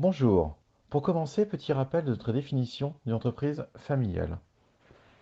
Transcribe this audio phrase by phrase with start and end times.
[0.00, 0.56] Bonjour.
[0.88, 4.38] Pour commencer, petit rappel de notre définition d'une entreprise familiale.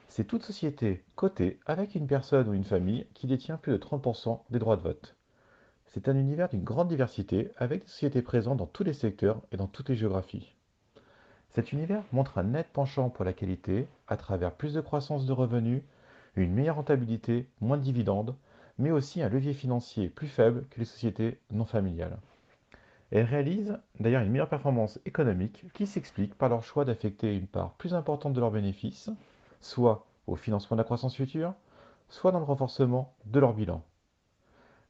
[0.08, 4.38] C'est toute société cotée avec une personne ou une famille qui détient plus de 30%
[4.50, 5.16] des droits de vote.
[5.86, 9.56] C'est un univers d'une grande diversité avec des sociétés présentes dans tous les secteurs et
[9.56, 10.54] dans toutes les géographies.
[11.56, 15.32] Cet univers montre un net penchant pour la qualité à travers plus de croissance de
[15.32, 15.82] revenus,
[16.36, 18.36] une meilleure rentabilité, moins de dividendes,
[18.78, 22.20] mais aussi un levier financier plus faible que les sociétés non familiales.
[23.10, 27.72] Elles réalisent d'ailleurs une meilleure performance économique qui s'explique par leur choix d'affecter une part
[27.74, 29.10] plus importante de leurs bénéfices,
[29.60, 31.54] soit au financement de la croissance future,
[32.08, 33.82] soit dans le renforcement de leur bilan.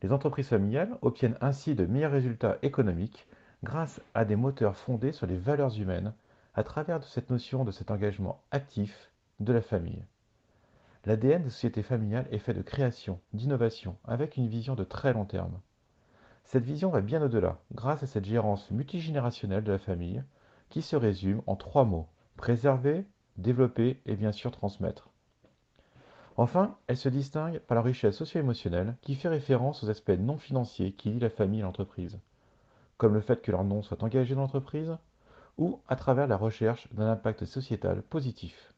[0.03, 3.27] Les entreprises familiales obtiennent ainsi de meilleurs résultats économiques
[3.65, 6.13] grâce à des moteurs fondés sur les valeurs humaines
[6.55, 10.05] à travers cette notion de cet engagement actif de la famille.
[11.05, 15.25] L'ADN des sociétés familiales est fait de création, d'innovation, avec une vision de très long
[15.25, 15.61] terme.
[16.49, 20.25] Cette vision va bien au-delà, grâce à cette gérance multigénérationnelle de la famille,
[20.71, 23.05] qui se résume en trois mots préserver,
[23.37, 25.11] développer et bien sûr transmettre.
[26.39, 30.93] Enfin, elle se distingue par la richesse socio-émotionnelle qui fait référence aux aspects non financiers
[30.93, 32.19] qui lient la famille et l'entreprise,
[32.97, 34.97] comme le fait que leur nom soit engagé dans l'entreprise,
[35.59, 38.73] ou à travers la recherche d'un impact sociétal positif.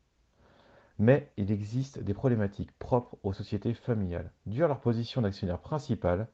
[0.98, 6.26] Mais il existe des problématiques propres aux sociétés familiales, dues à leur position d'actionnaire principal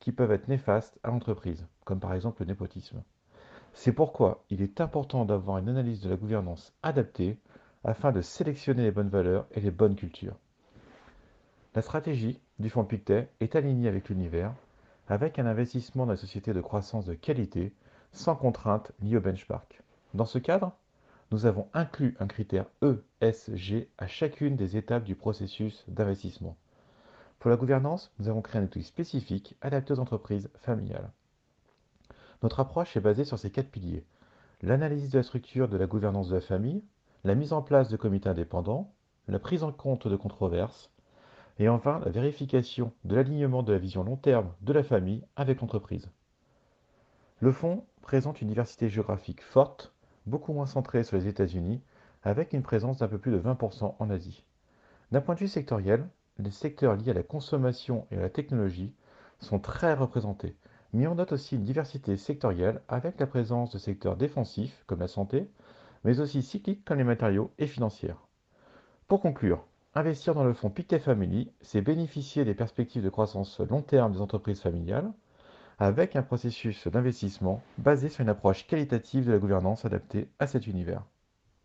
[0.00, 3.02] qui peuvent être néfastes à l'entreprise, comme par exemple le népotisme.
[3.72, 7.38] C'est pourquoi il est important d'avoir une analyse de la gouvernance adaptée
[7.84, 10.36] afin de sélectionner les bonnes valeurs et les bonnes cultures.
[11.74, 14.54] La stratégie du fonds Pictet est alignée avec l'univers,
[15.08, 17.72] avec un investissement dans la société de croissance de qualité,
[18.12, 19.82] sans contrainte liée au benchmark.
[20.14, 20.72] Dans ce cadre,
[21.30, 22.66] nous avons inclus un critère
[23.20, 26.56] ESG à chacune des étapes du processus d'investissement.
[27.38, 31.10] Pour la gouvernance, nous avons créé un outil spécifique adapté aux entreprises familiales.
[32.42, 34.04] Notre approche est basée sur ces quatre piliers.
[34.62, 36.82] L'analyse de la structure de la gouvernance de la famille,
[37.24, 38.92] la mise en place de comités indépendants,
[39.28, 40.90] la prise en compte de controverses,
[41.58, 45.60] et enfin la vérification de l'alignement de la vision long terme de la famille avec
[45.60, 46.10] l'entreprise.
[47.40, 49.92] Le fonds présente une diversité géographique forte,
[50.26, 51.82] beaucoup moins centrée sur les États-Unis,
[52.22, 54.44] avec une présence d'un peu plus de 20% en Asie.
[55.12, 58.92] D'un point de vue sectoriel, les secteurs liés à la consommation et à la technologie
[59.40, 60.56] sont très représentés,
[60.92, 65.08] mais on note aussi une diversité sectorielle avec la présence de secteurs défensifs comme la
[65.08, 65.48] santé,
[66.04, 68.26] mais aussi cycliques comme les matériaux et financières.
[69.08, 69.64] Pour conclure,
[69.94, 74.20] investir dans le fonds Pictet Family, c'est bénéficier des perspectives de croissance long terme des
[74.20, 75.12] entreprises familiales,
[75.78, 80.66] avec un processus d'investissement basé sur une approche qualitative de la gouvernance adaptée à cet
[80.66, 81.02] univers.